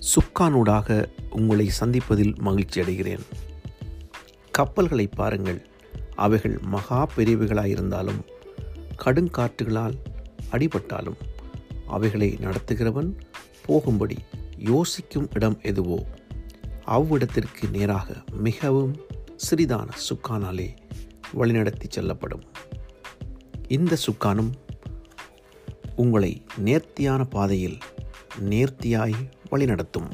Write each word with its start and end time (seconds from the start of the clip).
சுக்கானூடாக 0.00 1.08
உங்களை 1.30 1.70
சந்திப்பதில் 1.80 2.38
மகிழ்ச்சி 2.38 2.80
அடைகிறேன். 2.80 3.20
கப்பல்களை 4.50 5.06
பாருங்கள். 5.06 5.66
அவைகள் 6.16 6.58
மகா 6.62 7.08
பெரியவைகளாயிருந்தாலும் 7.16 8.20
கடுங்காற்றுகளால் 9.04 9.94
அடிபட்டாலும் 10.52 11.16
அவைகளை 11.86 12.38
நடத்துகிறவன் 12.40 13.14
போகும்படி 13.66 14.16
யோசிக்கும் 14.56 15.28
இடம் 15.34 15.58
எதுவோ 15.62 16.04
அவ்விடத்திற்கு 16.86 17.70
நேராக 17.72 18.14
மிகவும் 18.32 18.96
சிறிதான 19.50 19.88
சுக்கானாலே 20.08 20.76
வழிநடத்தி 21.34 21.88
செல்லப்படும். 21.88 22.42
இந்த 23.68 23.96
சுக்கானும் 24.06 24.50
உங்களை 25.96 26.42
நேர்த்தியான 26.56 27.24
பாதையில் 27.24 27.78
நேர்த்தியாய் 28.48 29.14
வழிநடத்தும். 29.50 30.10